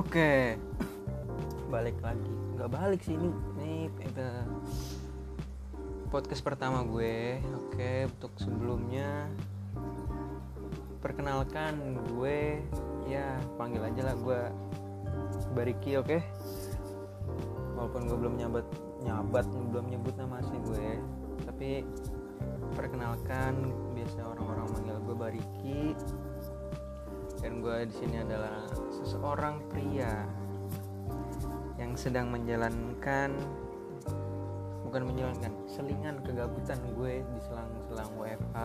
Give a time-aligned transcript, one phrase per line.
[0.00, 0.56] Oke,
[1.68, 2.32] balik lagi.
[2.56, 3.28] Nggak balik sih ini.
[3.60, 4.28] Ini itu
[6.08, 7.36] podcast pertama gue.
[7.68, 9.28] Oke, untuk sebelumnya
[11.04, 12.64] perkenalkan gue
[13.12, 14.40] ya panggil aja lah gue
[15.52, 16.20] Bariki oke
[17.76, 18.68] walaupun gue belum nyabat
[19.04, 20.88] nyabat belum nyebut nama asli gue
[21.48, 21.70] tapi
[22.76, 25.80] perkenalkan biasa orang-orang manggil gue Bariki
[27.40, 30.28] dan gue di sini adalah seseorang pria
[31.80, 33.32] yang sedang menjalankan
[34.84, 38.58] bukan menjalankan selingan kegabutan gue di selang-selang WFH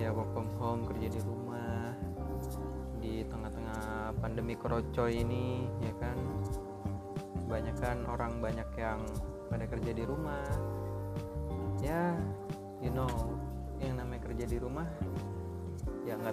[0.00, 1.92] ya work from home kerja di rumah
[3.04, 6.16] di tengah-tengah pandemi kerocoy ini ya kan?
[7.44, 9.04] Banyak kan orang banyak yang
[9.52, 10.48] pada kerja di rumah.
[11.84, 12.16] Ya
[12.80, 13.10] you know
[13.76, 14.88] yang namanya kerja di rumah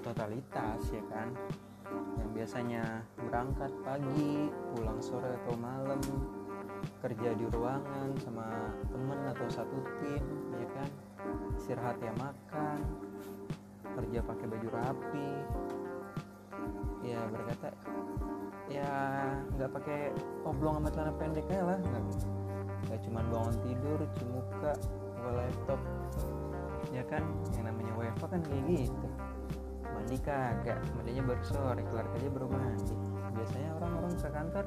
[0.01, 1.29] totalitas ya kan?
[2.17, 2.83] Yang biasanya
[3.21, 6.01] berangkat pagi pulang sore atau malam
[7.01, 10.23] kerja di ruangan sama temen atau satu tim
[10.57, 10.89] ya kan?
[11.55, 12.79] Istirahat ya makan
[13.95, 15.31] kerja pakai baju rapi.
[17.05, 17.69] Ya berkata
[18.71, 18.91] ya
[19.57, 20.01] nggak pakai
[20.47, 21.79] oblong sama celana pendek aja lah.
[22.89, 24.71] Nggak cuman bangun tidur cuci muka
[25.13, 25.81] buka laptop.
[26.89, 27.23] Ya kan?
[27.53, 29.07] Yang namanya WFH kan kayak gitu
[29.93, 32.95] mandi kagak mandinya baru sore kelar kerja baru mandi.
[33.31, 34.65] Biasanya orang-orang ke kantor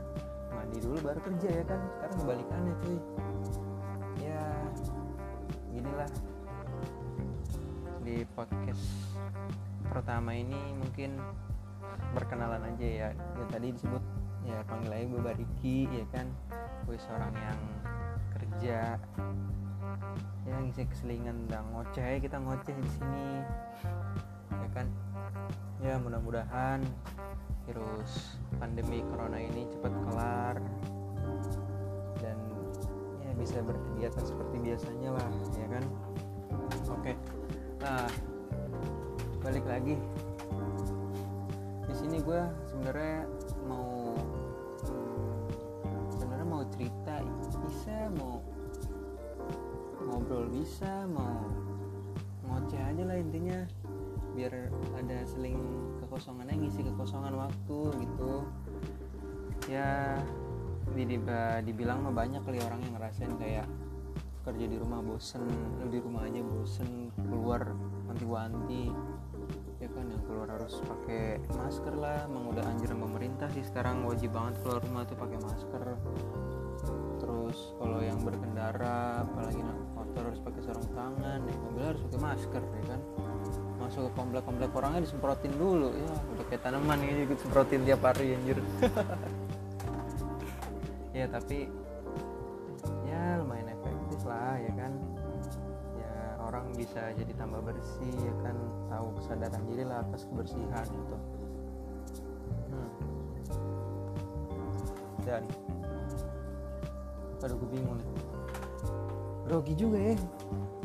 [0.55, 1.80] mandi dulu baru kerja ya kan?
[1.98, 2.98] Sekarang kebalikannya cuy.
[4.22, 4.42] Ya
[5.75, 6.11] ginilah
[8.05, 8.84] di podcast
[9.89, 11.19] pertama ini mungkin
[12.12, 13.08] perkenalan aja ya.
[13.12, 14.02] Ya tadi disebut
[14.45, 16.27] ya panggil aja gue Bariki ya kan?
[16.84, 17.61] Gue seorang yang
[18.36, 19.00] kerja.
[20.45, 22.20] Ya ngisi keselingan dan ngoceh.
[22.20, 23.27] Kita ngoceh di sini
[24.62, 24.86] ya kan?
[25.83, 26.80] Ya mudah-mudahan
[27.64, 30.56] virus pandemi corona ini cepat kelar
[32.20, 32.39] dan
[33.24, 35.84] ya bisa berkegiatan seperti biasanya lah ya kan?
[36.92, 37.12] Oke
[37.80, 38.08] nah
[39.45, 39.96] balik lagi.
[41.84, 43.28] Di sini gue sebenarnya
[43.68, 44.17] mau
[46.17, 47.20] sebenarnya mau cerita
[47.64, 48.40] bisa mau
[50.05, 51.45] ngobrol bisa mau
[52.45, 53.58] ngoceh aja lah intinya
[54.34, 54.68] biar
[54.98, 55.56] ada seling
[56.02, 58.33] kekosongannya ngisi kekosongan waktu gitu.
[59.70, 60.18] Ya
[60.92, 61.18] di,
[61.64, 63.67] dibilang mah banyak kali orang yang ngerasain kayak
[64.45, 65.48] kerja di rumah bosen
[65.89, 67.72] di rumah aja bosen keluar
[68.11, 68.92] wanti-wanti.
[69.80, 74.33] Ya kan yang keluar harus pakai masker lah emang udah anjuran pemerintah sih sekarang wajib
[74.33, 75.83] banget keluar rumah tuh pakai masker.
[77.20, 82.20] Terus kalau yang berkendara apalagi naik motor harus pakai sarung tangan naik mobil harus pakai
[82.20, 82.62] masker
[83.84, 85.92] masuk ke komplek-komplek orangnya disemprotin dulu.
[85.92, 88.58] Ya udah kayak tanaman gitu ikut semprotin tiap hari anjir.
[91.14, 91.70] Ya tapi
[93.06, 94.92] ya lumayan efektif lah ya kan.
[95.95, 98.58] Ya orang bisa jadi tambah bersih ya kan.
[98.90, 101.16] Tahu kesadaran diri lah atas kebersihan itu
[102.74, 102.90] hmm.
[105.24, 105.42] dan
[107.45, 108.08] aduh gue bingung nih.
[109.45, 110.16] Grogi juga ya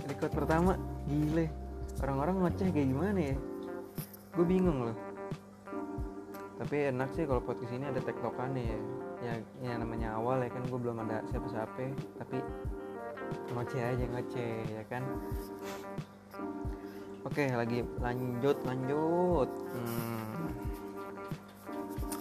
[0.05, 0.73] record pertama.
[1.07, 1.58] Gile
[1.99, 3.35] orang-orang ngoceh kayak gimana ya?
[4.35, 4.97] Gue bingung loh.
[6.59, 8.79] Tapi enak sih kalau podcast ini ada tektokannya ya.
[9.19, 11.91] Ya, ya namanya awal ya kan gue belum ada siapa-siapa.
[12.23, 12.37] Tapi
[13.51, 15.03] ngoceh aja ngoceh ya kan?
[17.27, 19.49] Oke lagi lanjut lanjut.
[19.75, 20.17] Hmm.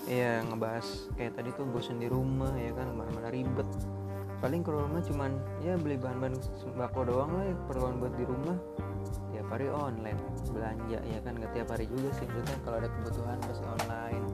[0.09, 2.91] ya ngebahas kayak tadi tuh bosan di rumah ya kan?
[2.99, 3.69] Mana-mana ribet.
[4.43, 8.59] Paling ke rumah cuman ya beli bahan-bahan sembako doang lah ya keperluan buat di rumah
[9.49, 10.21] tiap hari online
[10.53, 11.33] belanja ya kan?
[11.41, 14.25] Nggak tiap hari juga sih maksudnya kalau ada kebutuhan pasti online.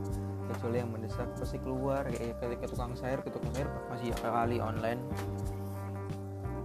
[0.51, 4.59] Kecuali yang mendesak pasti keluar kayak ke, ke tukang sayur ke tukang sayur masih kali
[4.59, 4.99] online.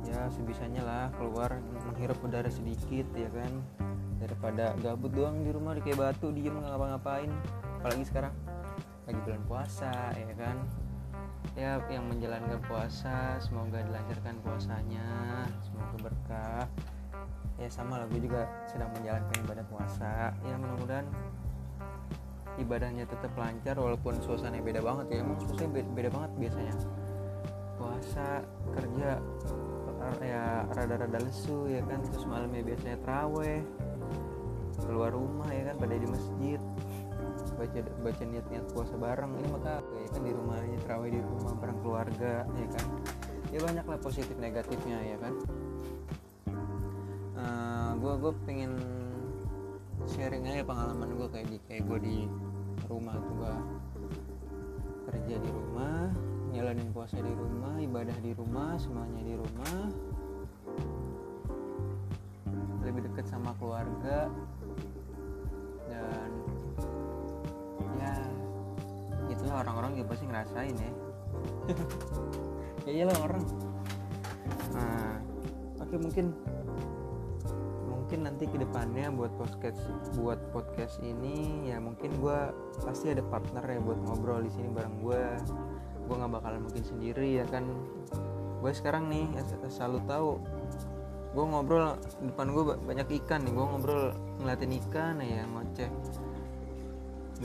[0.01, 3.53] Ya sebisanya lah keluar menghirup udara sedikit ya kan?
[4.17, 7.29] Daripada gabut doang di rumah kayak batu diem nggak ngapa-ngapain.
[7.85, 8.33] Apalagi sekarang
[9.05, 10.57] lagi bulan puasa ya kan?
[11.53, 15.05] Ya yang menjalankan puasa semoga dilancarkan puasanya
[17.69, 20.33] sama lah gue juga sedang menjalankan ibadah puasa.
[20.43, 21.05] Ya mudah-mudahan
[22.59, 25.17] ibadahnya tetap lancar walaupun suasananya beda banget ya.
[25.21, 26.75] Emang suasananya beda, beda banget biasanya.
[27.79, 28.27] Puasa
[28.75, 29.09] kerja
[30.19, 32.01] ya rada-rada lesu ya kan.
[32.09, 33.61] Terus malamnya biasanya teraweh
[34.79, 36.59] keluar rumah ya kan pada di masjid.
[37.55, 39.31] Baca baca niat-niat puasa bareng.
[39.39, 42.85] Ini maka ya kan di rumah aja terawih di rumah bareng keluarga ya kan.
[43.49, 45.33] Ya banyak lah positif negatifnya ya kan
[47.99, 48.73] gue gue pengen
[50.07, 52.17] sharing aja pengalaman gue kayak di kayak gue di
[52.87, 53.55] rumah tuh gue
[55.09, 56.09] kerja di rumah
[56.49, 59.77] jalanin puasa di rumah ibadah di rumah semuanya di rumah.
[62.81, 64.27] Lebih dekat sama keluarga.
[65.89, 66.29] Dan
[68.01, 68.13] ya
[69.29, 70.91] itulah orang-orang juga pasti ngerasain ya.
[72.87, 73.43] Ya iyalah orang.
[74.73, 75.19] Nah
[75.83, 76.31] oke mungkin
[78.09, 79.85] mungkin nanti ke depannya buat podcast
[80.17, 82.39] buat podcast ini ya mungkin gue
[82.81, 85.23] pasti ada partner ya buat ngobrol di sini bareng gue
[86.09, 87.69] gue nggak bakalan mungkin sendiri ya kan?
[88.65, 89.29] Gue sekarang nih
[89.69, 90.41] selalu tahu
[91.37, 93.53] gue ngobrol depan gue banyak ikan nih.
[93.53, 95.89] Gue ngobrol ngeliatin ikan ya ngoceh.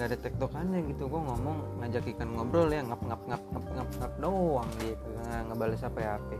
[0.01, 3.89] Nggak ada tektokannya gitu gue ngomong ngajak ikan ngobrol ya ngap ngap ngap ngap ngap
[4.01, 5.09] ngap doang gitu.
[5.13, 6.35] Nggak ngebales apa ya apa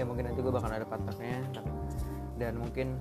[0.00, 1.44] ya mungkin nanti gue bakal ada partnernya
[2.38, 2.94] dan mungkin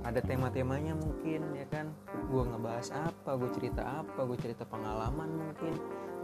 [0.00, 1.92] ada tema-temanya mungkin ya kan?
[2.32, 5.76] Gue ngebahas apa gue cerita apa gue cerita pengalaman mungkin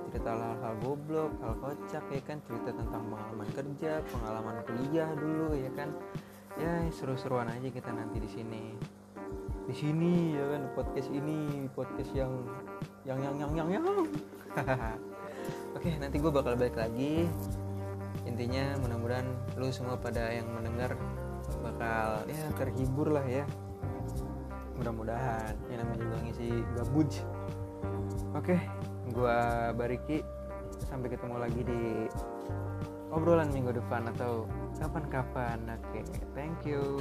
[0.08, 2.40] cerita hal-hal goblok hal kocak ya kan?
[2.48, 5.92] Cerita tentang pengalaman kerja pengalaman kuliah dulu ya kan?
[6.56, 8.64] Ya seru-seruan aja kita nanti di sini.
[9.68, 10.62] Di sini ya kan?
[10.72, 12.32] Podcast ini podcast yang
[13.04, 13.84] yang yang yang yang yang.
[15.76, 17.28] Oke nanti gue bakal balik lagi.
[18.24, 19.28] Intinya mudah-mudahan
[19.60, 20.96] lu semua pada yang mendengar
[21.62, 23.44] bakal ya terhibur lah ya.
[24.76, 27.10] Mudah-mudahan yang namanya juga ngisi gabuj
[28.36, 28.56] oke
[29.12, 29.38] gue
[29.74, 30.18] Bariki.
[30.86, 32.06] Sampai ketemu lagi di
[33.10, 34.44] obrolan minggu depan atau
[34.76, 35.58] kapan-kapan.
[35.72, 36.04] Oke
[36.36, 37.00] Thank you.